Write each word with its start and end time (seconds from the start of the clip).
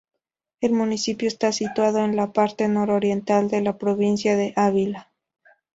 El 0.61 0.73
municipio 0.73 1.27
está 1.27 1.51
situado 1.51 1.99
en 2.03 2.15
la 2.15 2.33
parte 2.33 2.67
nororiental 2.67 3.51
de 3.51 3.61
la 3.61 3.77
provincia 3.77 4.35
de 4.35 4.51
Ávila. 4.55 5.11